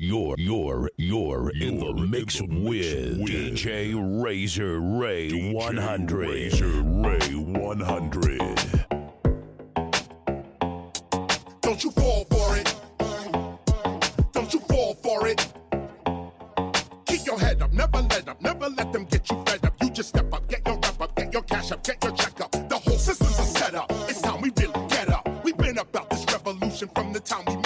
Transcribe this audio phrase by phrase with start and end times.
[0.00, 5.52] You're, you're, you're, you're in the mix, in the mix with, with DJ Razor Ray
[5.52, 6.28] 100.
[6.28, 8.86] Razor Ray 100.
[11.60, 12.74] Don't you fall for it.
[14.32, 15.52] Don't you fall for it.
[17.06, 19.74] Keep your head up, never let up, never let them get you fed up.
[19.82, 22.40] You just step up, get your wrap up, get your cash up, get your check
[22.40, 22.50] up.
[22.68, 23.90] The whole system's a setup.
[24.08, 25.28] It's time we really get up.
[25.44, 27.61] We've been about this revolution from the time we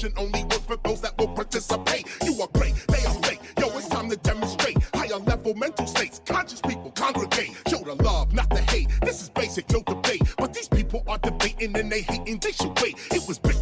[0.00, 2.06] promotion only works for those that will participate.
[2.24, 3.40] You are great, they are fake.
[3.58, 6.20] Yo, it's time to demonstrate higher level mental states.
[6.24, 7.50] Conscious people congregate.
[7.68, 8.88] Show the love, not the hate.
[9.02, 10.22] This is basic, no debate.
[10.38, 12.38] But these people are debating and they hating.
[12.38, 12.96] They should wait.
[13.10, 13.59] It was big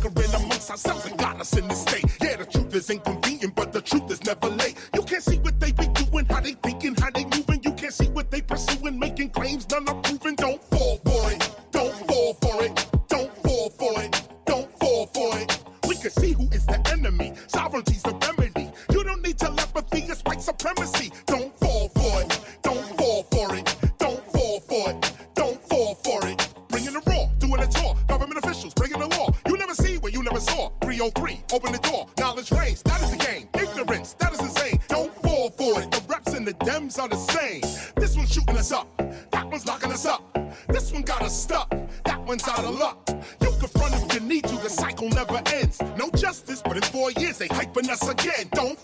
[41.28, 41.74] stuck.
[42.04, 43.08] That one's out of luck.
[43.40, 45.80] You confront if you need to, the cycle never ends.
[45.96, 48.48] No justice, but in four years they hyping us again.
[48.52, 48.77] Don't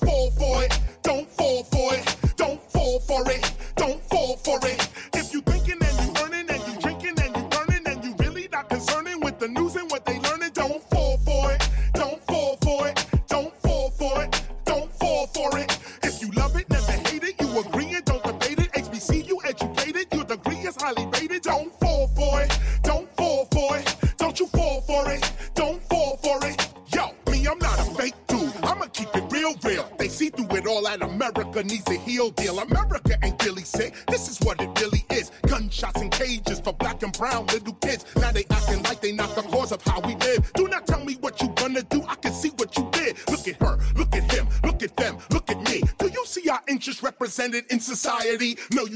[48.05, 48.59] society.
[48.73, 48.93] No, you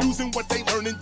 [0.00, 0.96] using what they learning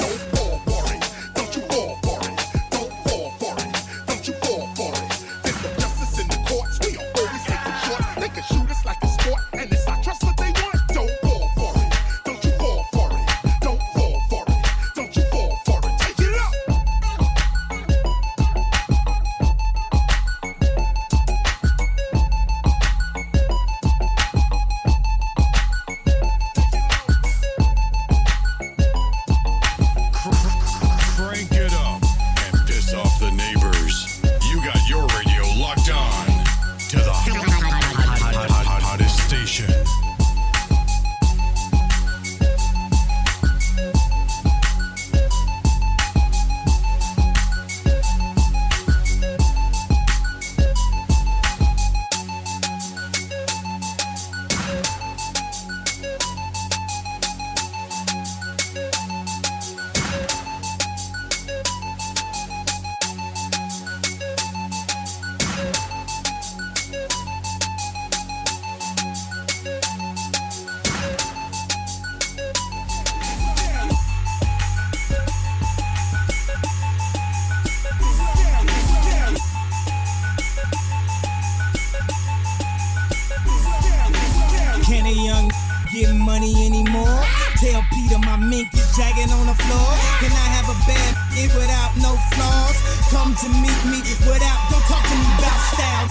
[89.52, 90.00] camouflage.
[90.20, 92.76] Can I have a bad it without no flaws?
[93.10, 96.08] Come to meet me without, don't talk to me about style.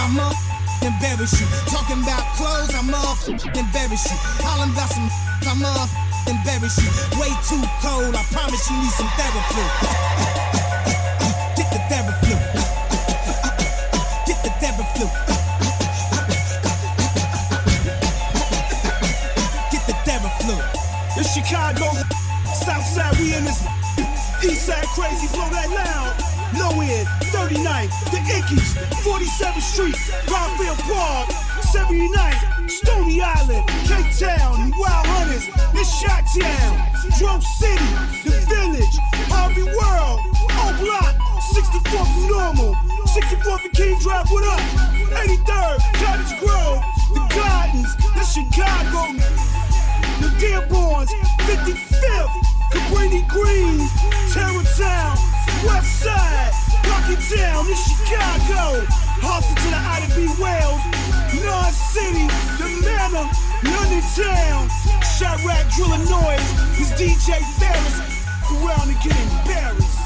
[0.00, 0.36] I'm up
[0.82, 1.46] embarrass you.
[1.70, 4.18] Talking about clothes, I'm off embarrass you.
[4.46, 5.10] All about some
[5.46, 5.90] I'm off
[6.26, 6.90] embarrass you.
[7.20, 10.33] Way too cold, I promise you need some therapy.
[25.14, 26.12] crazy, blow that loud.
[26.54, 29.96] Low end, 39th, the Ickes, 47th Street,
[30.26, 31.28] Brownfield Park,
[31.74, 36.72] 79th, Stony Island, Cape Town, Wild Hunters, the Shot Town,
[37.18, 37.90] Drove City,
[38.22, 38.96] The Village,
[39.34, 40.20] Harvey World,
[40.54, 44.60] O Block, 64th Normal, 64th and King Drive, what up?
[45.10, 46.82] 83rd, Cottage Grove,
[47.14, 49.10] The Gardens, the Chicago,
[50.22, 51.10] The Dearborns,
[51.50, 52.53] 55th.
[52.74, 53.78] Cabrini Green,
[54.34, 55.14] Terrortown,
[55.64, 56.52] West Side,
[56.90, 58.84] Rocky Town, this Chicago,
[59.22, 60.26] Hustle to the Ida B.
[60.42, 60.82] Wells,
[61.38, 62.26] North City,
[62.58, 63.30] The Manor,
[63.62, 64.68] London Town,
[65.06, 65.70] Chirac
[66.10, 67.96] Noise, this DJ Ferris,
[68.50, 70.03] around and get embarrassed.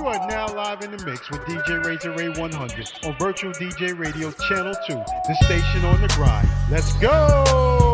[0.00, 3.98] You are now live in the mix with DJ Razor Ray 100 on Virtual DJ
[3.98, 6.48] Radio Channel 2, the station on the grind.
[6.70, 7.89] Let's go!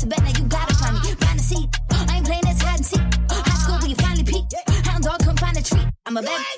[0.00, 0.10] You it.
[0.10, 1.00] Bet now you gotta find me.
[1.14, 1.68] Find a seat.
[1.90, 3.00] I ain't playing this hide and seek.
[3.30, 4.44] High school where you finally peak.
[4.86, 5.86] Hound dog couldn't find a treat.
[6.06, 6.51] I'm a bad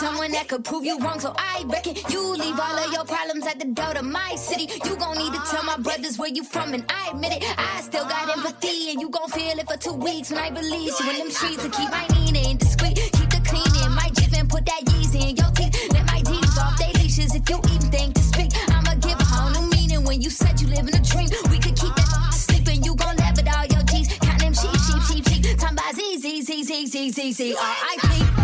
[0.00, 3.46] someone that could prove you wrong, so I reckon you leave all of your problems
[3.46, 4.66] at the door to my city.
[4.86, 7.44] You gon' need to tell my brothers where you from, and I admit it.
[7.58, 10.98] I still got empathy, and you gon' feel it for two weeks when I release
[11.00, 12.96] you in them streets to keep my Nina discreet.
[12.96, 15.76] Keep the cleaning, my jib and put that Yeezy in your teeth.
[15.92, 18.50] Let my demons off they leashes if you even think to speak.
[18.72, 21.28] I'ma give a whole new meaning when you said you live in a dream.
[21.52, 24.08] We could keep that sleeping, you gon' laugh at all your G's.
[24.16, 25.58] Count them sheep, sheep, sheep, sheep.
[25.58, 28.39] Time by Z, Z, Z, Z, Z, Z, Z, R.I.P.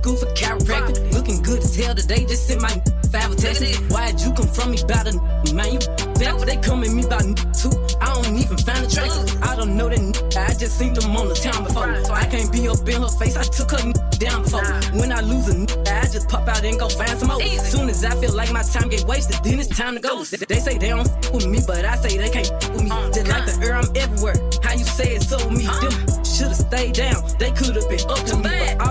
[0.00, 1.12] school for chiropractic.
[1.12, 2.70] Looking good as hell today, just sent my
[3.12, 3.76] five attachment.
[3.90, 5.12] Why'd you come from me about a
[5.54, 5.72] man?
[5.74, 5.80] You
[6.20, 7.72] back, they come at me about two.
[8.00, 9.36] I don't even find the tracks.
[9.42, 11.90] I don't know that I just seen them on the town before.
[12.12, 14.64] I can't be up in her face, I took her down before.
[14.98, 15.56] When I lose a
[15.90, 17.42] I just pop out and go find some more.
[17.42, 20.24] As soon as I feel like my time get wasted, then it's time to go.
[20.24, 22.90] They, say they don't f with me, but I say they can't f with me.
[23.12, 24.36] Just like the air, I'm everywhere.
[24.62, 25.66] How you say it so me?
[25.66, 25.92] Them
[26.24, 27.22] should've stayed down.
[27.38, 28.50] They could've been up to me,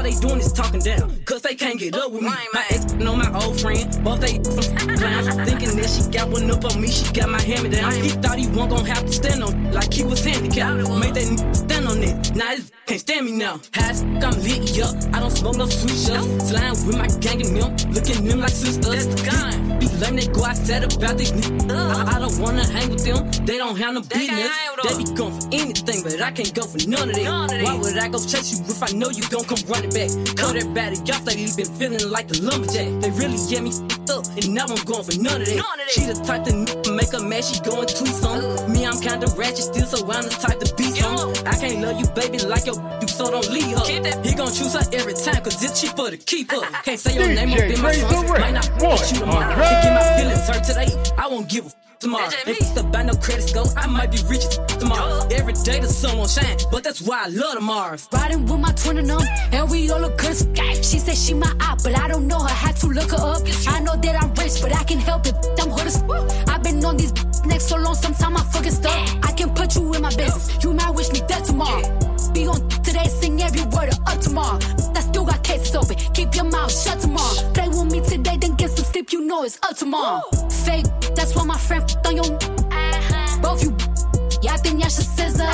[0.09, 1.15] all they doing is talking down.
[1.25, 2.29] Cause they can't get up with me.
[2.29, 4.39] My ex know my old friend, both they.
[5.45, 7.91] Thinking that she got one up on me, she got my hammer me down.
[7.93, 10.89] He thought he wasn't gonna have to stand on like he was handicapped.
[10.99, 12.35] Made that n- stand on it.
[12.35, 13.59] Now this can't stand me now.
[13.73, 14.95] High as f- I'm lit up.
[15.13, 16.49] I don't smoke no sweet shots.
[16.49, 19.05] Flying with my gang and them, looking them like sisters.
[19.79, 21.71] Be lame, they go outside about these niggas.
[21.71, 23.45] I, I don't wanna hang with them.
[23.45, 24.51] They don't have no business.
[24.83, 27.61] They be going for anything, but I can't go for none of that.
[27.63, 30.09] Why would I go chase you if I know you gon' come running back?
[30.35, 33.01] Cut everybody off lately, been feeling like the lumberjack.
[33.01, 35.89] They really get me f***ed up, and now I'm going for none of that.
[35.89, 38.39] She the type to n- make a mad, she going tweet some.
[38.39, 38.67] Uh.
[38.67, 41.33] Me, I'm kinda ratchet still, so I'm the type to be some.
[41.45, 43.85] I can't love you, baby, like your you so don't leave her.
[44.23, 46.61] He gon' choose her every time, cause it's cheaper to keep her.
[46.83, 49.19] Can't say your DJ name up in my Razor songs, might not f- with you
[49.19, 49.47] tomorrow.
[49.49, 49.63] 100.
[49.63, 52.29] Can't get my feelings hurt today, I won't give a f- tomorrow.
[52.47, 55.27] If the buy no credit score, I might be rich as f- tomorrow.
[55.31, 58.07] Every day the sun won't shine, but that's why I love the Mars.
[58.11, 60.35] Riding with my twin and them, and we all look good
[60.83, 62.47] She said she my eye, but I don't know her.
[62.47, 63.41] Had to look her up.
[63.67, 65.35] I know that I'm rich, but I can help it.
[65.59, 67.13] I'm hood as f- I've been on these
[67.45, 68.95] next so long, sometimes I fucking stuff.
[69.23, 70.63] I can put you in my business.
[70.63, 71.83] You might wish me dead tomorrow.
[72.33, 74.59] Be on today, sing every word of up tomorrow.
[74.95, 75.95] I still got cases open.
[76.13, 77.08] Keep your mouth shut tomorrow.
[79.49, 80.21] It's up tomorrow.
[80.63, 82.29] Fake, that's why my friend f- on your.
[83.41, 83.75] Both you
[84.43, 85.49] yeah, I think y'all should scissor.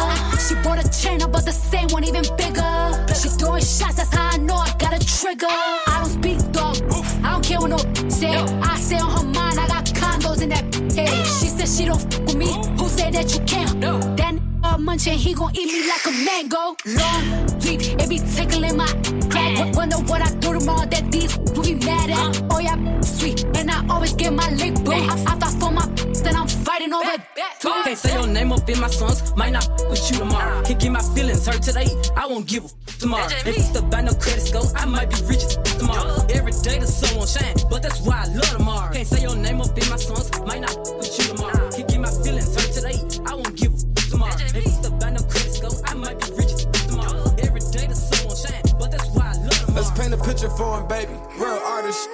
[0.46, 2.74] She bought a chain, but the same one even bigger.
[3.20, 5.48] She throwing shots, that's how I know I got a trigger.
[5.50, 6.76] I don't speak dog,
[7.24, 8.36] I don't care what no say.
[8.36, 11.26] I say on her mind, I got condos in that head.
[11.26, 12.52] She said she don't f with me.
[12.78, 13.78] Who say that you can't?
[13.78, 14.00] No.
[14.18, 16.76] That uh, munching, he gon' eat me like a mango.
[17.00, 18.88] Long leaf, it be tickling my
[19.30, 19.76] crack.
[19.76, 22.44] Wonder what I do tomorrow that these will be mad at.
[22.52, 23.46] Oh yeah, sweet,
[23.90, 24.92] I always get my lick boo.
[24.92, 25.86] I, I fight for my
[26.24, 27.60] then I'm fighting over that.
[27.62, 30.64] Can't say your name up in my songs, might not f- with you tomorrow.
[30.64, 33.28] Can't get my feelings hurt today, I won't give a f- tomorrow.
[33.46, 36.26] If the buy no credit score, I might be rich as f- tomorrow.
[36.34, 38.92] Every day the sun won't shine, but that's why I love tomorrow.
[38.94, 41.70] Can't say your name up in my songs, might not f- with you tomorrow.
[41.70, 42.98] Can't get my feelings hurt today,
[43.30, 44.36] I won't give a f- tomorrow.
[44.56, 47.22] If the buy no credit score, I might be rich as f- tomorrow.
[47.38, 49.78] Every day the sun won't shine, but that's why I love tomorrow.
[49.78, 51.14] Let's paint a picture for him, baby.
[51.38, 52.10] Real artist.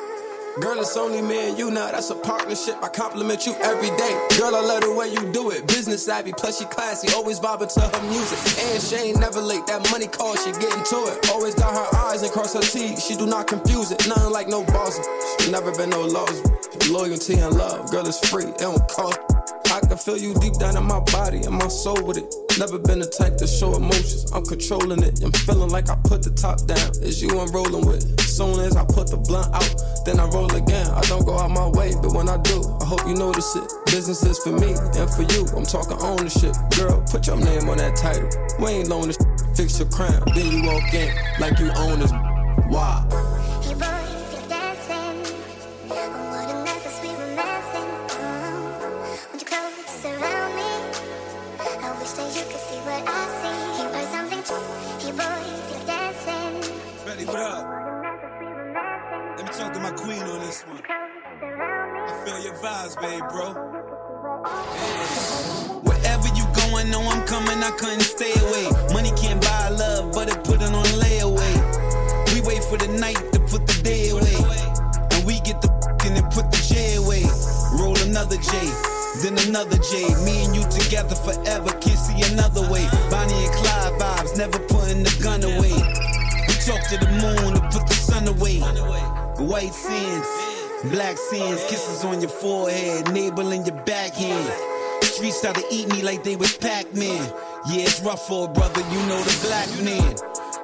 [0.60, 1.90] Girl, it's only me and you now.
[1.92, 2.76] That's a partnership.
[2.84, 4.28] I compliment you every day.
[4.38, 5.66] Girl, I love the way you do it.
[5.68, 7.08] Business savvy, plus she classy.
[7.14, 8.38] Always vibing to her music.
[8.60, 9.66] And she ain't never late.
[9.68, 11.30] That money call, she getting to it.
[11.30, 13.06] Always got her eyes and cross her T's.
[13.06, 14.06] She do not confuse it.
[14.10, 15.00] Nothing like no boss.
[15.50, 16.42] Never been no loss.
[16.90, 17.90] Loyalty and love.
[17.90, 18.46] Girl, it's free.
[18.46, 19.41] It don't cost.
[19.92, 22.24] I can feel you deep down in my body and my soul with it.
[22.58, 24.32] Never been the type to show emotions.
[24.32, 25.22] I'm controlling it.
[25.22, 26.96] I'm feeling like I put the top down.
[27.04, 28.00] It's you I'm rolling with.
[28.22, 29.68] Soon as I put the blunt out,
[30.06, 30.88] then I roll again.
[30.96, 33.68] I don't go out my way, but when I do, I hope you notice it.
[33.92, 35.44] Business is for me and for you.
[35.60, 36.56] I'm talking ownership.
[36.80, 38.32] Girl, put your name on that title.
[38.64, 39.20] We ain't loan this.
[39.60, 40.24] Fix your crown.
[40.32, 41.12] Then you walk in
[41.44, 42.16] like you own this.
[42.72, 43.04] Wow.
[90.90, 94.52] Black sands, kisses on your forehead, navel in your backhand.
[95.04, 97.34] Streets start to eat me like they was Pac-Man.
[97.70, 100.16] Yeah, it's rough for a brother, you know the black man.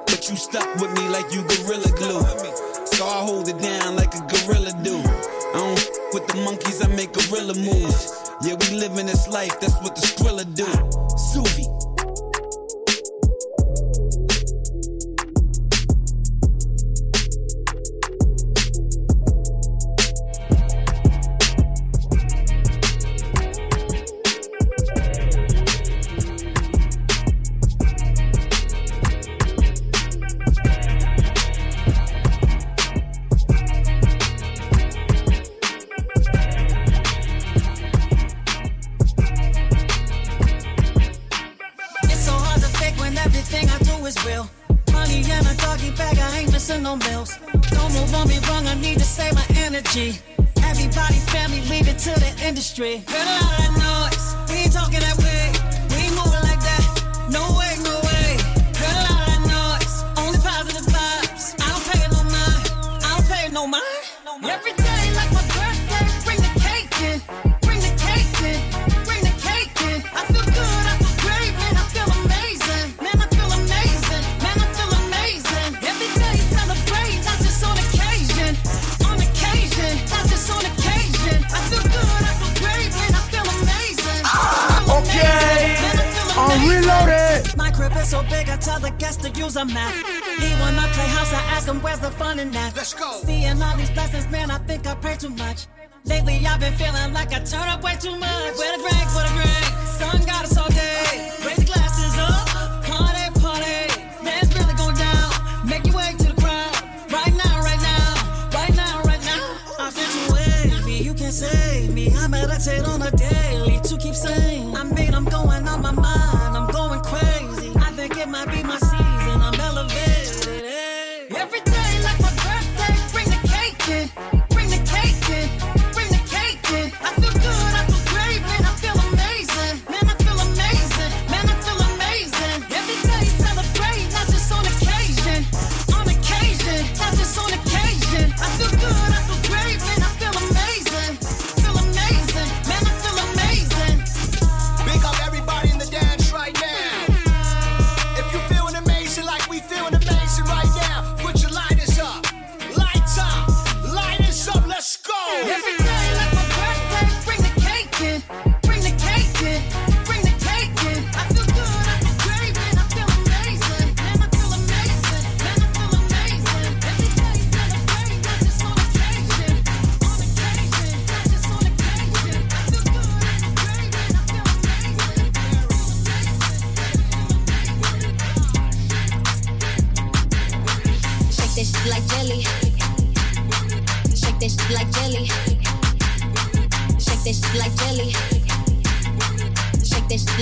[0.06, 2.22] But you stuck with me like you gorilla glue.
[2.86, 4.98] So I hold it down like a gorilla do.
[4.98, 8.32] I don't with the monkeys, I make gorilla moves.
[8.42, 11.17] Yeah, we living this life, that's what the Skrilla do.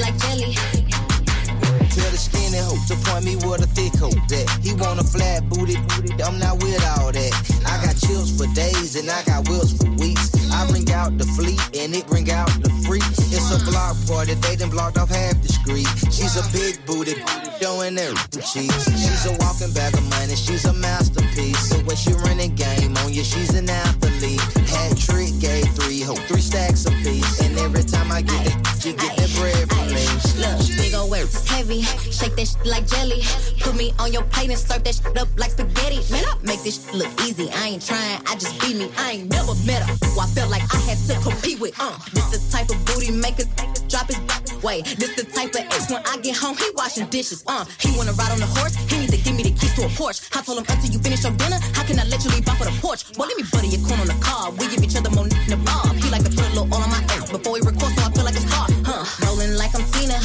[0.01, 0.53] Like jelly.
[1.97, 5.05] Tell the skinny hoe to point me with a thick hoe that he want a
[5.05, 5.77] flat booty.
[6.21, 7.33] I'm not with all that.
[7.65, 10.37] I got chills for days and I got wheels for weeks.
[10.53, 13.05] I bring out the fleet and it bring out the freak.
[13.33, 15.89] It's a block party, they done blocked off half the street.
[16.13, 17.17] She's a big booty,
[17.61, 18.85] showing everything cheeks.
[18.93, 21.71] She's a walking bag of money, she's a masterpiece.
[21.73, 24.41] The way she running game on you, she's an athlete.
[24.69, 27.41] Hat trick, gave three hoe, three stacks a piece.
[27.41, 29.86] And every time I get it, she get that bread from.
[30.17, 31.83] Look, big ol' words, heavy.
[31.83, 33.23] Shake that shit like jelly.
[33.61, 36.01] Put me on your plate and serve that shit up like spaghetti.
[36.11, 37.51] Man, I make this look easy.
[37.53, 38.91] I ain't trying, I just be me.
[38.97, 39.93] I ain't never met her.
[40.09, 41.75] Who I felt like I had to compete with.
[41.79, 43.45] Uh, this the type of booty maker
[43.89, 44.19] drop his
[44.63, 44.83] way.
[44.83, 47.45] This the type of ex when I get home, he washing dishes.
[47.47, 49.85] Uh, he wanna ride on the horse, he need to give me the keys to
[49.85, 50.25] a Porsche.
[50.37, 52.61] I told him until you finish your dinner, how can I let you leave off
[52.61, 53.05] of the porch?
[53.17, 54.51] Well, let me butter your corn on the car.
[54.53, 55.95] We give each other more in the bob.
[55.97, 58.11] He like to put a little all on my ass before we record, so I
[58.11, 58.67] feel like a star.
[59.25, 60.19] Rolling like I'm Tina,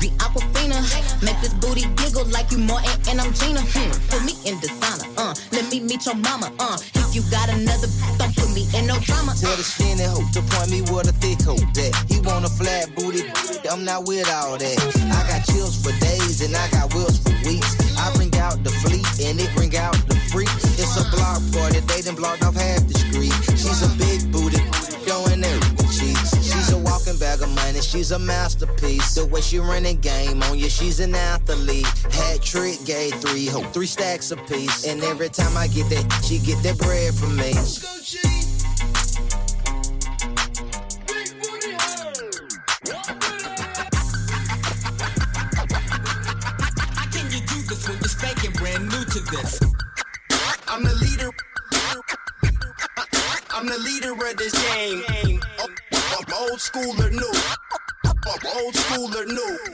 [0.00, 0.78] be Aquafina.
[1.22, 3.60] Make this booty giggle like you Martin and I'm Gina.
[3.60, 3.90] Hmm.
[4.10, 5.08] Put me in designer.
[5.16, 6.52] Uh, let me meet your mama.
[6.58, 9.34] Uh, if you got another, don't put me in no drama.
[9.38, 12.50] Tell the skinny hoe to point me with a thick hoe that he want a
[12.50, 13.24] flat booty.
[13.70, 14.78] I'm not with all that.
[15.10, 17.74] I got chills for days and I got wheels for weeks.
[17.98, 20.50] I bring out the fleet and it bring out the freak.
[20.78, 23.34] It's a block party, they done blocked off half the street.
[23.56, 24.15] She's a big
[27.76, 29.14] bag she's a masterpiece.
[29.14, 31.86] The way she running game on you, she's an athlete.
[32.12, 34.86] Hat trick, gave three hoe, three stacks a piece.
[34.86, 37.52] And every time I get that, she get that bread from me.
[46.94, 49.60] How can you do this when you're spanking brand new to this?
[50.68, 51.30] I'm the leader.
[53.50, 55.40] I'm the leader of this game.
[55.58, 55.68] Oh,
[56.50, 57.45] old school or new.
[58.56, 59.65] Old school or new.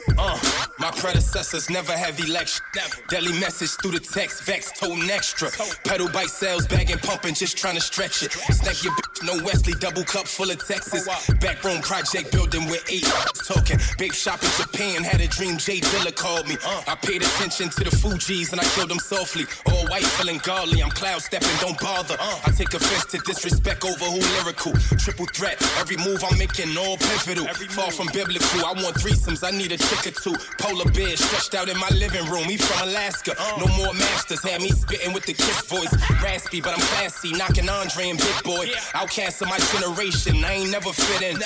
[0.83, 2.61] My predecessors never have election.
[3.07, 5.49] Deadly message through the text, vex, toting extra.
[5.85, 8.33] Pedal bike sales, bagging, pumping, just trying to stretch it.
[8.33, 11.07] Snap your bitch, no Wesley, double cup full of Texas.
[11.38, 13.05] Backroom project building with eight
[13.47, 13.79] talking.
[13.97, 16.57] Big shop in Japan, had a dream Jay Dilla called me.
[16.88, 19.47] I paid attention to the Fugees and I killed them softly.
[19.71, 22.16] All white, feeling godly, I'm cloud stepping, don't bother.
[22.18, 24.73] I take offense to disrespect over who lyrical.
[24.99, 27.47] Triple threat, every move I'm making all pivotal.
[27.71, 30.35] Far from biblical, I want threesomes, I need a chick or two.
[30.72, 33.37] Polar bear stretched out in my living room, he from Alaska.
[33.58, 35.92] No more masters, had me spitting with the kiss voice.
[36.22, 38.70] Raspy, but I'm classy, knocking Andre and Big Boi.
[38.94, 41.38] Outcast of my generation, I ain't never fit in.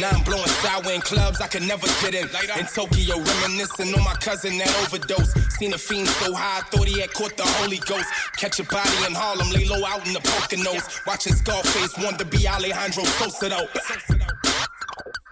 [0.00, 2.24] Now I'm blowing sour in clubs I could never get in.
[2.58, 5.34] In Tokyo, reminiscing on my cousin that overdose.
[5.58, 8.08] Seen a fiend so high, I thought he had caught the Holy Ghost.
[8.38, 11.06] Catch a body in Harlem, lay low out in the Poconos.
[11.06, 13.68] Watching Scarface, want to be Alejandro Sosa though.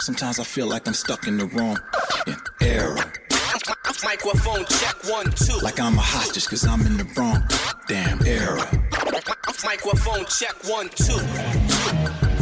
[0.03, 1.79] Sometimes I feel like I'm stuck in the wrong
[2.61, 3.11] era.
[4.05, 5.59] Microphone check one, two.
[5.59, 7.43] Like I'm a hostage cause I'm in the wrong
[7.89, 8.65] damn era.
[9.65, 11.21] Microphone check one, two.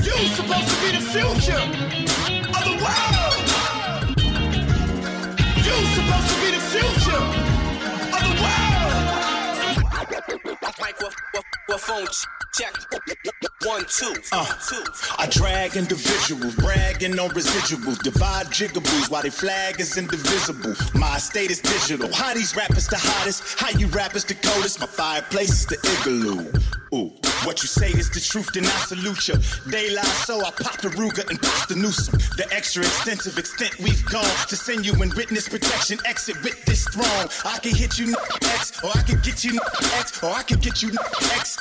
[0.03, 3.37] You supposed to be the future of the world.
[5.65, 7.25] You supposed to be the future
[8.13, 8.77] of the world.
[10.79, 12.07] Microphone
[12.57, 12.75] check
[13.65, 14.15] one, two.
[14.33, 14.47] Uh,
[15.19, 20.75] I drag individuals, bragging on residuals, divide jigaboos while they flag is indivisible.
[20.95, 22.13] My state is digital.
[22.13, 23.59] How these rappers the hottest?
[23.59, 24.81] How you rappers the coldest?
[24.81, 26.51] My fireplace is the igloo.
[26.97, 27.13] Ooh.
[27.45, 29.35] What you say is the truth, then I salute you.
[29.67, 32.19] They lie, so I pop the Ruger and pop the Newsom.
[32.37, 35.99] The extra extensive extent we've gone to send you in witness protection.
[36.07, 37.29] Exit with this throne.
[37.45, 39.61] I can hit you X, or I can get you
[39.99, 40.91] X, or I can get you
[41.35, 41.59] X,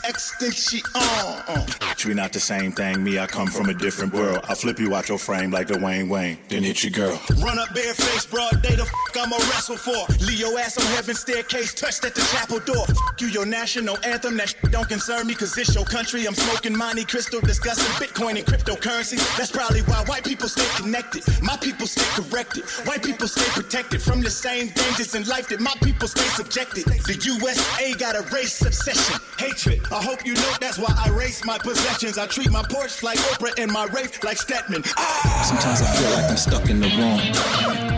[0.53, 1.43] she on.
[1.47, 1.65] Uh.
[2.05, 3.03] We not the same thing.
[3.03, 4.41] Me, I come from a different world.
[4.47, 7.19] I flip you out your frame like the Wayne Wayne, then hit your girl.
[7.43, 10.05] Run up bareface, broad day, the f I'ma wrestle for.
[10.23, 12.85] Leo ass on heaven's staircase, touched at the chapel door.
[12.87, 16.25] F you, your national anthem, that shit don't concern me, cause it's your country.
[16.25, 19.17] I'm smoking Monte Crystal, discussing Bitcoin and cryptocurrency.
[19.37, 21.23] That's probably why white people stay connected.
[21.41, 22.63] My people stay corrected.
[22.85, 26.85] White people stay protected from the same dangers in life that my people stay subjected.
[26.85, 29.81] The USA got a race obsession, hatred.
[29.91, 32.17] I hope you know that's why I race my possessions.
[32.17, 34.83] I treat my Porsche like Oprah and my Wraith like Stedman.
[34.97, 35.43] Ah!
[35.47, 37.21] Sometimes I feel like I'm stuck in the wrong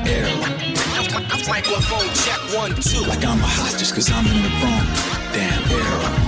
[0.08, 0.78] era.
[1.48, 3.02] Microphone check one, two.
[3.08, 6.28] Like I'm a hostage cause I'm in the wrong damn era.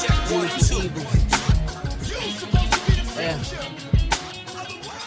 [0.00, 0.18] Check.
[3.16, 3.38] Yeah.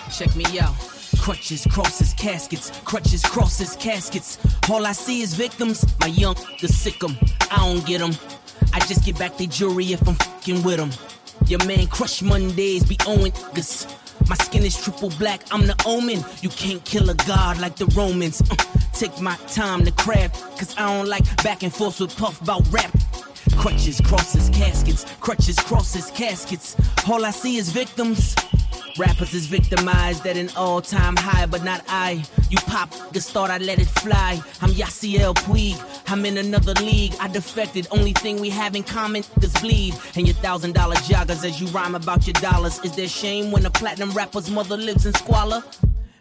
[0.10, 0.74] Check me out.
[1.20, 4.38] Crutches, crosses, caskets, crutches, crosses, caskets.
[4.70, 5.86] All I see is victims.
[6.00, 7.18] My young the sick 'em.
[7.52, 8.16] I don't get get 'em.
[8.74, 10.92] I just get back the jury if I'm fucking with 'em.
[11.48, 13.86] Your man crush Mondays be owing niggas.
[14.28, 16.24] My skin is triple black, I'm the omen.
[16.42, 18.42] You can't kill a god like the Romans.
[18.42, 18.56] Uh,
[18.94, 22.68] take my time to craft, cause I don't like back and forth with Puff about
[22.72, 22.92] rap.
[23.58, 26.76] Crutches, crosses, caskets, crutches, crosses, caskets.
[27.10, 28.36] All I see is victims.
[28.98, 32.24] Rappers is victimized at an all-time high, but not I.
[32.50, 34.42] You pop, niggas thought I let it fly.
[34.60, 37.14] I'm Yasiel Puig, I'm in another league.
[37.20, 39.94] I defected, only thing we have in common is bleed.
[40.16, 42.80] And your thousand dollar joggers as you rhyme about your dollars.
[42.84, 45.64] Is there shame when a platinum rapper's mother lives in squalor?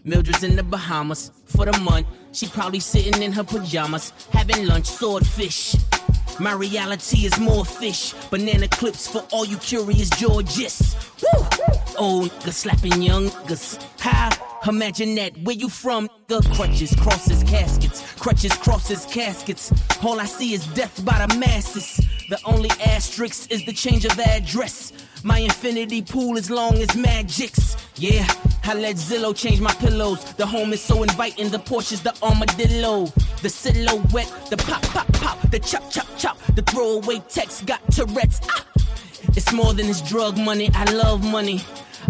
[0.05, 2.07] Mildred's in the Bahamas for the month.
[2.33, 5.75] She probably sitting in her pajamas, having lunch, swordfish.
[6.39, 8.13] My reality is more fish.
[8.31, 10.95] Banana clips for all you curious Georges.
[11.23, 11.29] Woo!
[11.33, 13.83] Oh, Old nigga slapping young niggas.
[13.99, 14.29] How?
[14.69, 15.39] Imagine that.
[15.45, 16.11] Where you from?
[16.27, 18.03] The crutches, crosses, caskets.
[18.17, 19.73] Crutches, crosses, caskets.
[20.05, 21.97] All I see is death by the masses.
[22.29, 24.93] The only asterisk is the change of address.
[25.23, 27.77] My infinity pool as long as magics.
[27.97, 28.27] Yeah,
[28.65, 30.23] I let Zillow change my pillows.
[30.35, 31.49] The home is so inviting.
[31.49, 33.07] The Porsche is the armadillo.
[33.43, 36.39] The silhouette, the pop, pop, pop, the chop, chop, chop.
[36.55, 38.41] The throwaway text got Tourette's.
[38.51, 38.67] Ah!
[39.37, 40.71] It's more than this drug money.
[40.75, 41.63] I love money.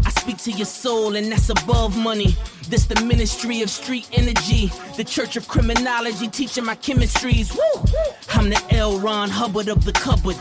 [0.04, 2.36] I speak to your soul, and that's above money.
[2.68, 7.54] This the ministry of street energy, the church of criminology, teaching my chemistries.
[7.56, 7.84] Woo!
[8.30, 8.98] I'm the L.
[8.98, 10.36] Ron Hubbard of the cupboard.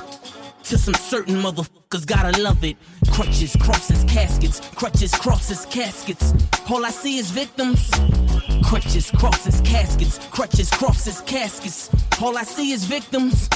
[0.66, 2.76] To some certain motherfuckers, gotta love it.
[3.12, 4.60] Crutches, crosses, caskets.
[4.74, 6.34] Crutches, crosses, caskets.
[6.72, 7.92] All I see is victims.
[8.64, 10.18] Crutches, crosses, caskets.
[10.32, 11.92] Crutches, crosses, caskets.
[12.20, 13.48] All I see is victims.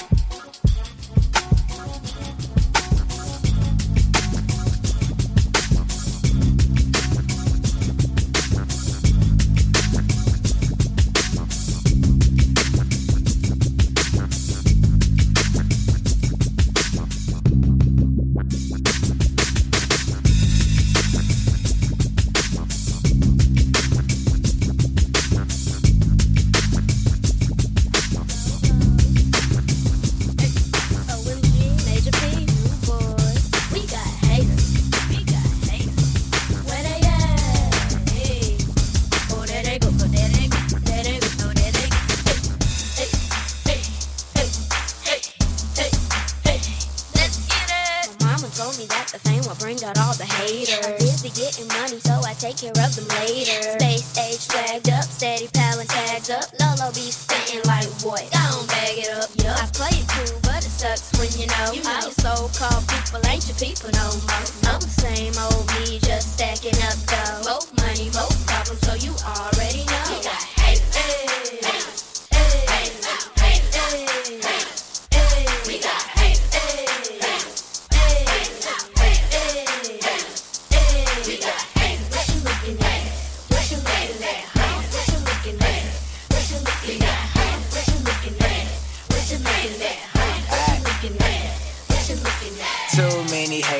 [50.65, 50.85] Haters.
[50.85, 53.79] I'm busy getting money, so I take care of them later.
[53.79, 56.47] Space age flagged up, steady palin tagged up.
[56.59, 58.23] Lolo be spitting like what?
[58.31, 59.55] Don't bag it up, yup.
[59.55, 63.21] I play it cool, but it sucks when you know, You all your so-called people
[63.27, 64.47] ain't your people no more.
[64.67, 67.43] I'm the same old me, just stacking up dough.
[67.47, 70.05] Both money, both problems, so you already know.
[70.11, 70.95] You got haters.
[70.95, 71.88] Hey, hey,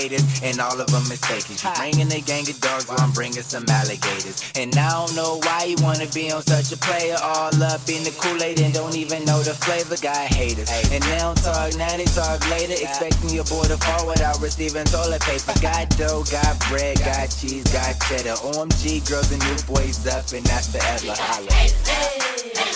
[0.10, 1.62] haters, and all of them is fakers.
[1.78, 4.52] Bringing a gang of dogs, while I'm bringing some alligators.
[4.56, 7.18] And I don't know why you wanna be on such a player.
[7.22, 9.98] All up in the Kool-Aid and don't even know the flavor.
[10.02, 12.74] Got haters, and they don't talk now, they talk later.
[12.74, 15.54] Expecting your boy to fall without receiving toilet paper.
[15.62, 18.36] Got dough, got bread, got cheese, got cheddar.
[18.42, 21.14] OMG, girls and new boys up, and that's forever.
[21.18, 22.69] Holla.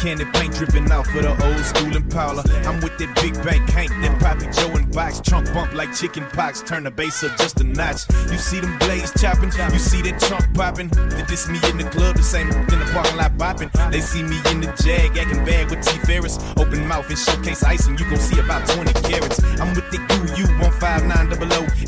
[0.00, 2.42] Candy paint dripping out for the old school Impala.
[2.64, 5.20] I'm with that big bank Hank, that Poppy Joe and box.
[5.20, 6.62] Trunk bump like chicken pox.
[6.62, 8.08] Turn the bass up just a notch.
[8.30, 9.52] You see them blades chopping.
[9.72, 10.88] You see that trunk popping.
[10.88, 13.70] They diss me in the club, the same in the parking lot bopping.
[13.92, 16.38] They see me in the jag, acting bad with T Ferris.
[16.56, 17.98] Open mouth and showcase icing.
[17.98, 19.42] You gon' see about 20 carats.
[19.60, 20.00] I'm with the
[20.36, 21.40] U, U15900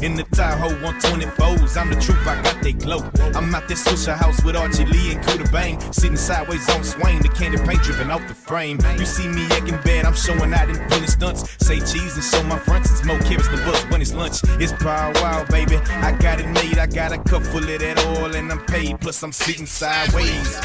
[0.03, 1.77] in the Tahoe 124s.
[1.81, 3.09] I'm the truth, I got they glow.
[3.35, 5.81] I'm out this Swishahouse with Archie Lee and Coota Bang.
[5.93, 8.79] Sitting sideways on Swain, the candy paint dripping off the frame.
[8.99, 11.45] You see me acting bad, I'm showing out in plenty stunts.
[11.65, 14.41] Say cheese and show my fronts, it's more carrots than books when it's lunch.
[14.61, 15.77] It's power wow, baby.
[15.77, 19.01] I got it made, I got a cup full of that oil and I'm paid.
[19.01, 20.59] Plus I'm sitting sideways.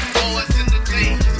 [0.58, 1.37] In the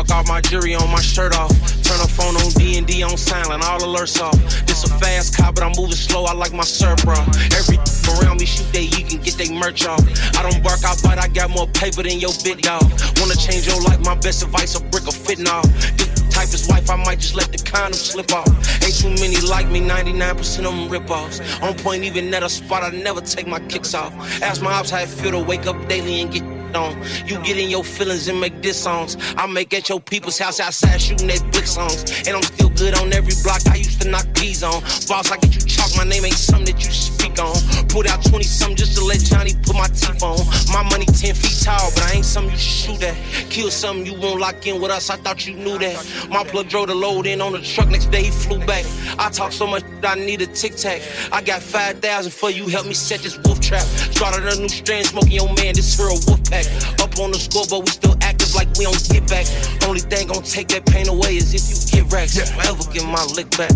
[0.00, 1.52] I got my jury on my shirt off.
[1.84, 4.32] Turn the phone on D and D on silent, all alerts off.
[4.64, 6.24] This a fast car, but I'm moving slow.
[6.24, 7.20] I like my surf, bro.
[7.52, 7.76] Every
[8.16, 10.00] around me shoot they, you can get they merch off.
[10.38, 12.88] I don't bark out, but I got more paper than your big dog.
[13.20, 14.00] Wanna change your life?
[14.00, 15.68] My best advice: a brick of fitting off.
[15.98, 18.48] This type is wife, I might just let the condom slip off.
[18.82, 21.40] Ain't too many like me, 99% of them rip offs.
[21.60, 24.14] On point, even at a spot, I never take my kicks off.
[24.40, 27.00] Ask my ops how it feel to wake up daily and get on.
[27.26, 29.16] You get in your feelings and make diss songs.
[29.36, 32.04] I make at your people's house outside shooting they blick songs.
[32.26, 34.80] And I'm still good on every block I used to knock peas on.
[35.08, 37.56] Boss, I get you chalk, my name ain't something that you speak on.
[37.88, 40.38] Put out 20 something just to let Johnny put my teeth on.
[40.72, 43.16] My money 10 feet tall, but I ain't something you should shoot at.
[43.50, 45.96] Kill something you won't lock in with us, I thought you knew that.
[46.30, 48.84] My plug drove the load in on the truck, next day he flew back.
[49.18, 51.02] I talk so much, I need a tic tac.
[51.32, 53.82] I got 5,000 for you, help me set this wolf trap.
[53.82, 56.66] Started a new strand, smoking your man, this here a wolf pack.
[57.00, 59.46] Up on the scoreboard, we still active like we don't get back.
[59.88, 62.38] Only thing gon' take that pain away is if you get racks.
[62.50, 63.72] Forever get my lick back.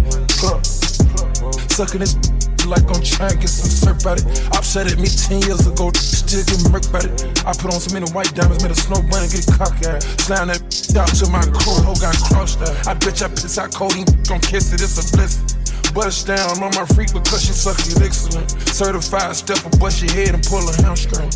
[1.70, 4.26] Sucking this like I'm trying to get some surf out it.
[4.56, 7.24] Upset at me 10 years ago, still get murk about it.
[7.44, 9.86] I put on some many white diamonds, made a snow bunny, get cocky.
[10.24, 10.60] Slam that
[11.00, 12.74] out to my crew, whole got crossed out.
[12.86, 15.46] I you I piss out codeine, gon' kiss it, it's a blessing.
[15.94, 18.50] Bust down on my freak because she suck it excellent.
[18.68, 21.30] Certified stepper, bust your head and pull a hamstring.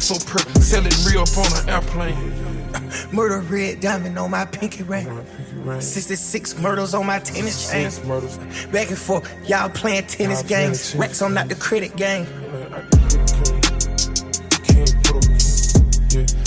[0.00, 2.43] So per, sell it real up on an airplane.
[3.12, 5.06] Murder red diamond on my pinky ring.
[5.80, 7.84] 66 murders on my tennis chain.
[8.70, 10.94] Back and forth, y'all playing tennis games.
[10.96, 12.26] Racks on not the credit game.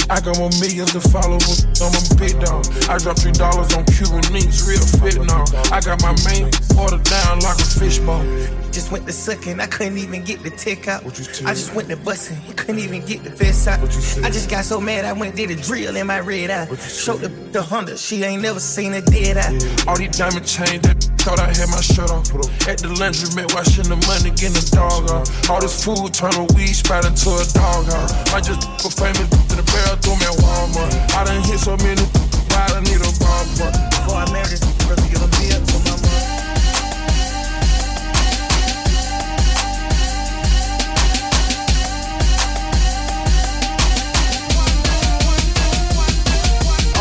[0.10, 1.38] I got more millions to follow,
[1.84, 2.66] I'm a big dog.
[2.90, 5.44] I dropped three dollars on Cuban links, real fit now.
[5.72, 8.24] I got my main order down like a fishbowl.
[8.72, 11.04] Just went to sucking, I couldn't even get the tick out.
[11.06, 13.80] I just went to busting, couldn't even get the vest out.
[14.24, 16.74] I just got so mad, I went and did a drill in my red eye.
[16.76, 19.58] Showed the, the Honda, she ain't never seen a dead eye.
[19.88, 22.24] All these diamond chains that thought I had my shirt off.
[22.72, 25.28] At the laundromat, washing the money, getting the dog off.
[25.52, 28.16] All this food turn a weed spot into a dog house.
[28.32, 30.88] I just for famous in the bathroom at Walmart.
[31.20, 32.00] I done hit so many,
[32.48, 33.68] why I need a for.
[33.68, 36.16] Before I married this brother, give a bill to my mom.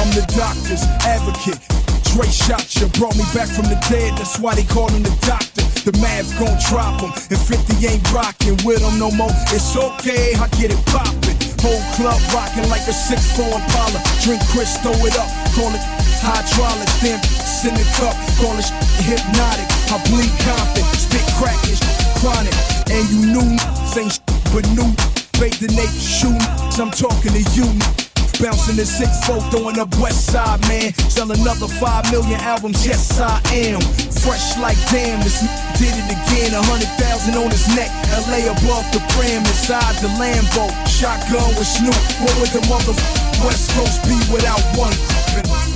[0.03, 1.76] I'm the doctor's advocate.
[2.17, 4.17] Dre shot you, brought me back from the dead.
[4.17, 5.61] That's why they call him the doctor.
[5.85, 7.13] The Mavs gon' drop him.
[7.29, 11.37] If 50 ain't rockin' with him no more, it's okay, I get it poppin'.
[11.61, 14.01] Whole club rockin' like a 6-4 Impala.
[14.25, 15.85] Drink Chris, throw it up, call it
[16.25, 17.21] hydraulic, Then
[17.69, 18.69] in the cup, call it
[19.05, 19.69] hypnotic.
[19.93, 21.85] I bleed Compton, spit crackish,
[22.17, 22.57] chronic.
[22.89, 24.09] And you knew same
[24.57, 24.89] but new.
[25.37, 26.41] Bait the Nate shoot,
[26.81, 28.06] I'm talking to you.
[28.41, 30.93] Bouncing the six four, throwing up West Side, man.
[31.09, 33.81] Sell another five million albums, yes I am.
[34.13, 35.41] Fresh like damn, this
[35.81, 36.53] did it again.
[36.53, 37.89] A hundred thousand on his neck,
[38.29, 40.69] LA above the brim, inside the Lambo.
[40.85, 42.93] Shotgun with Snoop, what would the mother
[43.41, 45.76] West Coast be without one?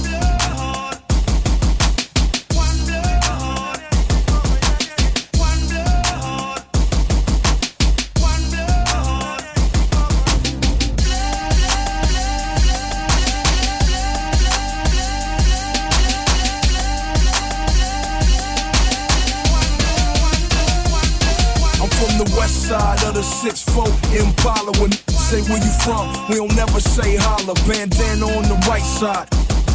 [27.02, 27.54] Say holla.
[27.66, 29.28] Bandana on the right side,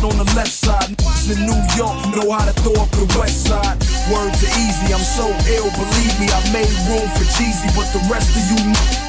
[0.03, 0.95] on the left side.
[1.25, 3.77] Niggas in New York know how to throw up the west side.
[4.13, 5.25] Words are easy, I'm so
[5.57, 6.29] ill, believe me.
[6.29, 8.61] I made room for Jeezy, but the rest of you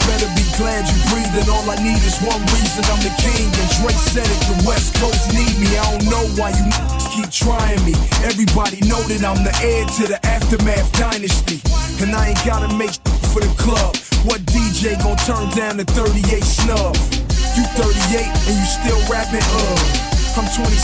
[0.08, 1.48] better be glad you breathing.
[1.52, 3.52] All I need is one reason I'm the king.
[3.52, 5.68] And Drake said it, the West Coast need me.
[5.76, 6.64] I don't know why you
[7.12, 7.92] keep trying me.
[8.24, 11.60] Everybody know that I'm the heir to the aftermath dynasty.
[12.00, 12.96] And I ain't gotta make
[13.32, 13.96] for the club.
[14.24, 17.25] What DJ gon' turn down the 38 snub?
[17.56, 20.36] You 38 and you still rapping, uh.
[20.36, 20.76] I'm 26,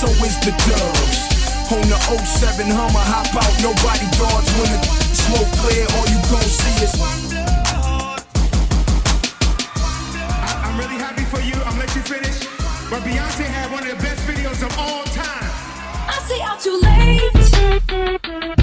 [0.00, 1.18] so is the dubs.
[1.68, 4.80] On the 07 Hummer, hop out, nobody guards when the
[5.12, 5.84] smoke clear.
[5.92, 6.96] All you gon' see is.
[10.64, 11.52] I'm really happy for you.
[11.68, 12.48] I'm gonna let you finish.
[12.88, 15.50] But Beyonce had one of the best videos of all time.
[16.08, 18.61] I stay out too late.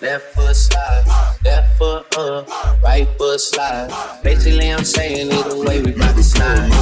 [0.00, 1.04] Left foot slide.
[1.44, 2.48] Left foot up,
[2.82, 3.90] right foot slide.
[4.22, 6.77] Basically, I'm saying either way we bout to slide.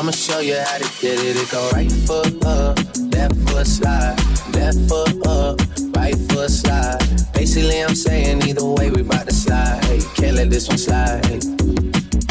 [0.00, 1.36] I'ma show you how to get it.
[1.36, 2.78] It go right foot up,
[3.12, 4.16] left foot slide,
[4.54, 5.60] left foot up,
[5.94, 7.04] right foot slide.
[7.34, 9.84] Basically, I'm saying either way we bout to slide.
[9.84, 11.26] Hey, can't let this one slide.
[11.26, 11.40] Hey.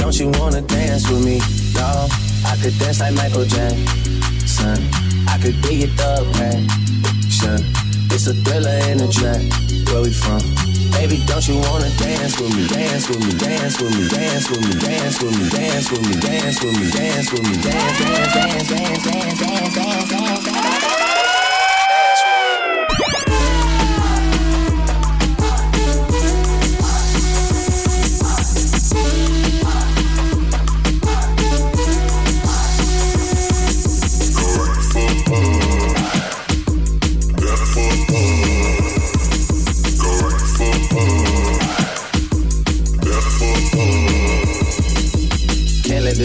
[0.01, 1.37] Don't you wanna dance with me?
[1.75, 2.07] No,
[2.43, 4.81] I could dance like Michael Jackson.
[5.29, 7.61] I could be your thug passion.
[8.09, 9.45] It's a thriller in a track.
[9.93, 10.78] Where we from?
[10.91, 12.67] Baby, don't you wanna dance with me?
[12.67, 16.19] Dance with me, dance with me, dance with me, dance with me, dance with me,
[16.19, 20.38] dance with me, dance with me, dance, dance, dance, dance, dance, dance, dance, dance.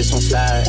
[0.05, 0.65] This on slide.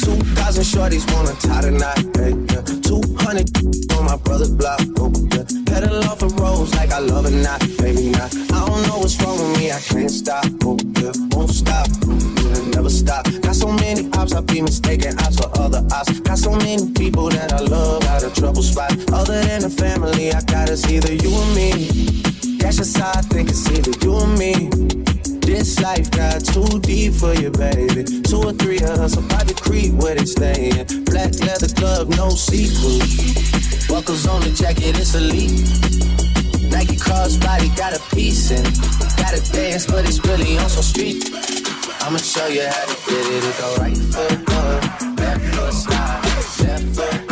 [0.00, 1.98] Two thousand shorties wanna tie the knot.
[2.16, 2.62] Hey, yeah.
[2.82, 3.50] Two hundred
[3.92, 4.80] on my brother's block.
[4.98, 5.44] Oh, yeah.
[5.66, 8.34] Pedal off the roads like I love it not, baby not.
[8.52, 10.46] I don't know what's wrong with me, I can't stop.
[10.64, 11.12] Oh, yeah.
[11.32, 11.86] Won't stop.
[12.04, 12.76] Oh, yeah.
[12.76, 13.26] Never stop.
[13.42, 16.20] Got so many ops, I be mistaken ops for other ops.
[16.20, 18.92] Got so many people that I love out of trouble spot.
[19.12, 21.88] Other than the family, I got it's either you or me.
[22.58, 24.70] That's just how I think it's either you or me.
[25.44, 28.04] This life got too deep for you, baby.
[28.22, 30.86] Two or three of us about to creep where they staying.
[31.04, 32.98] Black leather glove, no sequel.
[33.86, 35.52] Buckles on the jacket, it's elite.
[36.72, 38.64] Nike crossbody got a piece and
[39.16, 41.30] gotta dance, but it's really on some street.
[42.00, 43.44] I'ma show you how to get it.
[43.44, 46.22] It go right foot up, left foot slide,
[46.60, 47.23] left foot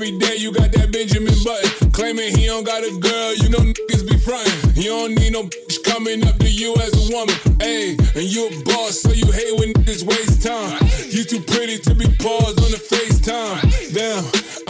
[0.00, 0.36] every day.
[0.36, 1.92] You got that Benjamin Button.
[1.92, 3.34] Claiming he don't got a girl.
[3.36, 4.72] You know niggas be frontin'.
[4.74, 7.36] You don't need no bitch coming up to you as a woman.
[7.60, 10.80] Hey, and you a boss, so you hate when niggas waste time.
[11.10, 13.60] You too pretty to be paused on the FaceTime.
[13.92, 14.24] Damn,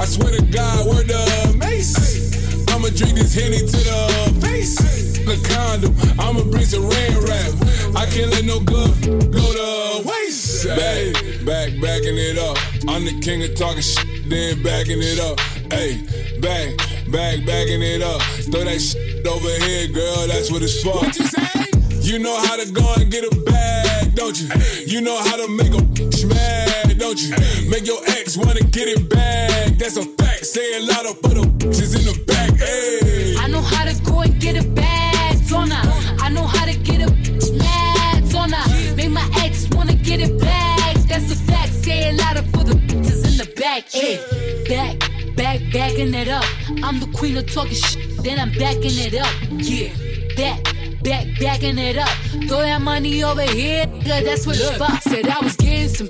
[0.00, 2.32] I swear to God, word the mace.
[2.72, 4.78] I'ma drink this henny to the face.
[5.20, 7.52] The condom, I'ma bring some rain rap.
[7.94, 8.96] I can't let no good
[9.30, 10.66] go to waste.
[10.66, 11.12] Back,
[11.44, 12.56] back, backing it up.
[12.88, 15.38] I'm the king of talking shit, then backing it up.
[15.68, 16.00] Hey,
[16.40, 16.78] back,
[17.12, 18.22] back, backing it up.
[18.48, 20.26] Throw that shit over here, girl.
[20.28, 20.96] That's what it's for.
[20.96, 21.68] What you say?
[22.00, 23.89] You know how to go and get a bag,
[24.20, 24.48] don't you?
[24.84, 27.30] You know how to make a bitch mad, don't you?
[27.70, 29.78] Make your ex wanna get it back.
[29.78, 30.44] That's a fact.
[30.44, 32.50] Say lot of for the bitches in the back.
[32.58, 33.36] Hey.
[33.38, 35.80] I know how to go and get a bag, don't I?
[36.20, 38.94] I know how to get a bitch mad, don't I?
[38.94, 40.96] Make my ex wanna get it back.
[41.08, 41.72] That's a fact.
[41.72, 43.88] Say lot of for the bitches in the back.
[43.88, 44.20] Hey,
[44.68, 44.98] back,
[45.34, 46.44] back, backing it up.
[46.84, 49.32] I'm the queen of talking shit, then I'm backing it up.
[49.50, 49.88] Yeah,
[50.36, 50.79] back.
[51.02, 52.08] Back, backing it up.
[52.46, 55.02] Throw that money over here, nigga, that's what it's about.
[55.02, 56.08] Said I was getting some,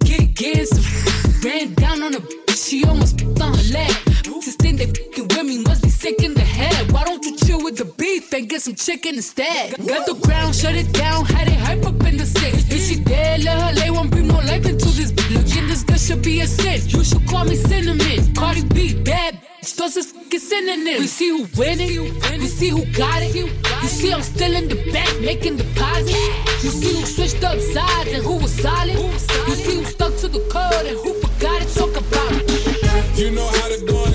[0.00, 1.42] get, getting some.
[1.42, 2.20] Ran down on a
[2.56, 3.92] she almost on her leg.
[4.24, 6.92] Just think they fucking with me, must be sick in the head.
[6.92, 9.76] Why don't you chill with the beef and get some chicken instead?
[9.86, 12.70] Got the ground, shut it down, had it hype up in the six.
[12.70, 15.12] If she dead, let her lay, won't bring more life into this.
[15.30, 16.80] Looking this girl should be a sin.
[16.88, 18.34] You should call me cinnamon.
[18.34, 21.00] Cardi B, bad fucking synonyms.
[21.00, 23.34] We see who winning, we see who got it.
[23.34, 26.64] You see I'm still in the back making deposits.
[26.64, 28.96] You see who switched up sides and who was solid.
[28.96, 31.68] You see who stuck to the code and who forgot it.
[31.74, 33.18] Talk about it.
[33.18, 34.05] You know how to go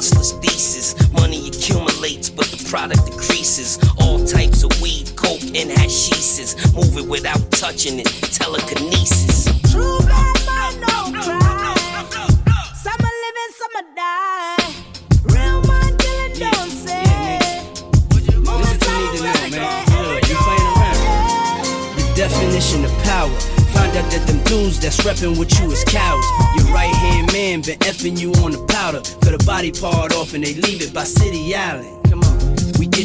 [0.00, 0.96] hustler's thesis.
[1.12, 3.78] Money accumulates, but the product decreases.
[4.00, 6.56] All types of weed, coke, and hashishes.
[6.74, 8.06] Move it without touching it.
[8.32, 9.44] Telekinesis.
[9.70, 12.08] True black man, no cry.
[12.72, 14.72] Some are living, some are die.
[15.36, 17.60] Real man killing, don't say.
[18.56, 19.84] Listen to me to know, man.
[20.08, 20.96] Look, you playing around.
[22.00, 23.36] The definition of power.
[23.76, 25.59] Find out that them dudes that's reppin' with you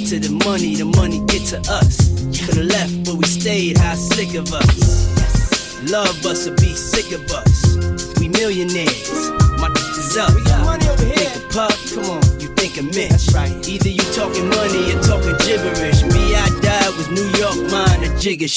[0.05, 2.09] get to the money, the money get to us.
[2.37, 3.77] Could've left, but we stayed.
[3.77, 5.81] How sick of us.
[5.89, 7.77] Love us or be sick of us.
[8.19, 9.31] We millionaires.
[9.57, 10.33] My dick is up.
[10.35, 11.15] We got money over here.
[11.15, 13.09] Think of puff, come on, you think of Mitch.
[13.09, 13.67] That's right.
[13.67, 16.03] Either you talking money or talking gibberish.
[16.13, 18.47] Me, I died was New York, mine a jigger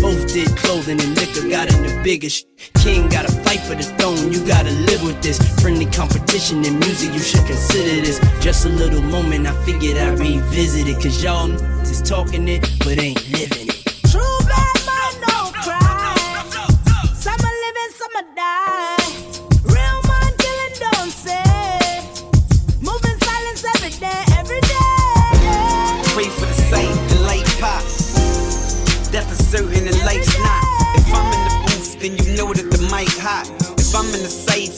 [0.00, 2.46] Both did clothing and liquor, got in the biggest.
[2.82, 5.38] King gotta fight for the throne, you gotta live with this.
[5.60, 8.18] Friendly competition in music, you should consider this.
[8.40, 11.02] Just a little moment, I figured I'd revisit it.
[11.02, 11.50] Cause y'all
[11.82, 13.75] is talking it, but ain't living it.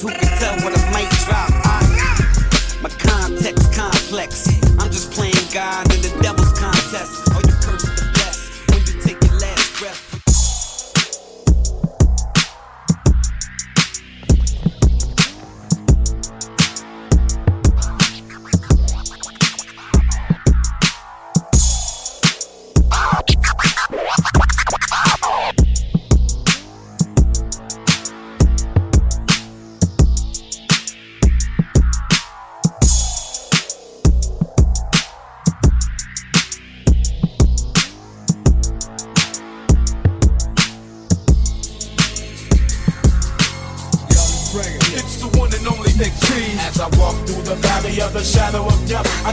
[0.00, 1.50] Who can tell what I might drop?
[1.64, 4.48] I, my context complex.
[4.78, 5.87] I'm just playing God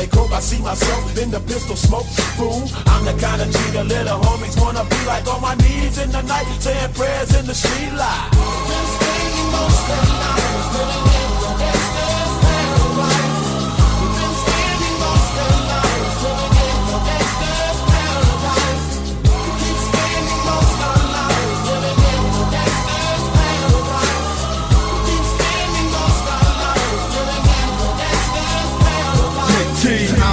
[0.00, 2.06] They croak, I see myself in the pistol smoke.
[2.38, 5.98] Fool, I'm the kind of G the little homies wanna be like on my knees
[5.98, 8.30] in the night, saying prayers in the street light.
[10.72, 11.29] T,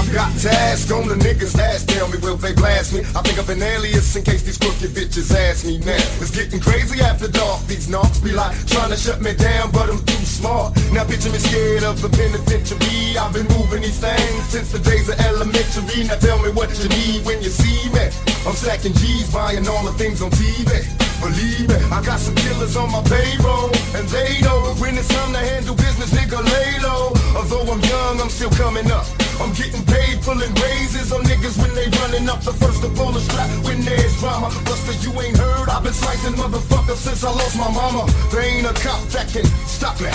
[0.07, 1.83] I've got to ask on the niggas ass.
[1.83, 3.01] Tell me, will they blast me?
[3.11, 5.99] I think of an alias in case these crooked bitches ask me now.
[6.23, 7.67] It's getting crazy after dark.
[7.67, 10.79] These knocks be like trying to shut me down, but I'm too smart.
[10.95, 13.19] Now picture me scared of the penitentiary.
[13.19, 16.07] I've been moving these things since the days of elementary.
[16.07, 18.07] Now tell me what you need when you see me.
[18.47, 20.87] I'm stacking G's, buying all the things on TV.
[21.19, 25.33] Believe me, I got some killers on my payroll, and they know when it's time
[25.33, 27.11] to handle business, nigga, lay low.
[27.35, 29.03] Although I'm young, I'm still coming up.
[29.39, 33.11] I'm getting paid, pulling raises on niggas when they running up the first to pull
[33.11, 34.49] the strap when there's drama.
[34.65, 38.05] Buster, you ain't heard, I've been slicing motherfuckers since I lost my mama.
[38.31, 40.09] They ain't a cop that can stop me.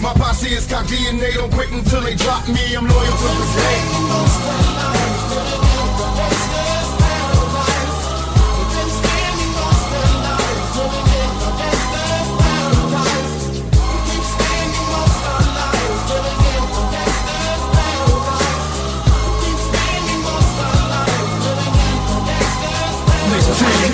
[0.00, 2.74] My posse is cock DNA, don't quit until they drop me.
[2.74, 3.52] I'm loyal to the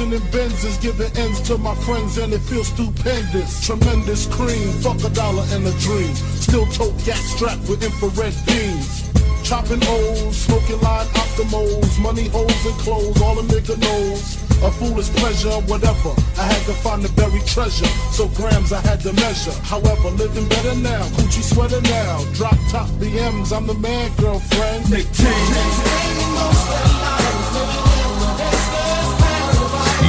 [0.00, 3.64] Mansion and Benzes, giving ends to my friends and it feels stupendous.
[3.64, 6.14] Tremendous cream, fuck a dollar and a dream.
[6.14, 9.10] Still tote gas strapped with infrared beams.
[9.42, 14.36] Chopping O's, smoking line optimals, money holes and clothes, all a nigga knows.
[14.62, 16.12] A foolish pleasure, whatever.
[16.36, 19.56] I had to find the buried treasure, so grams I had to measure.
[19.62, 22.24] However, living better now, coochie sweater now.
[22.34, 24.90] Drop top BMs, I'm the man, girlfriend.
[24.90, 25.24] Nick T.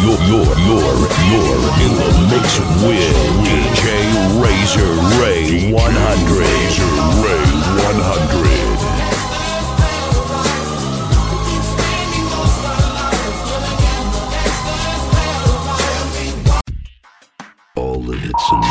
[0.02, 0.98] You're, you're, you're,
[1.30, 3.14] you're in the mix with
[3.46, 3.86] DJ
[4.42, 6.42] Razor Ray 100.
[6.42, 6.92] Razor
[7.22, 7.46] Ray
[7.86, 8.82] 100.
[17.76, 18.64] All the hits and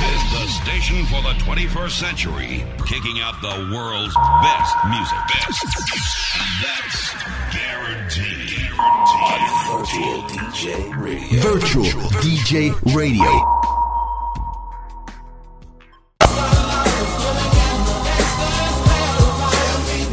[0.00, 5.18] This the station for the 21st century, kicking out the world's best music.
[5.28, 5.62] Best.
[6.60, 7.14] That's
[7.54, 8.43] guaranteed.
[8.76, 11.40] Virtual DJ Radio.
[11.40, 13.53] Virtual DJ Radio.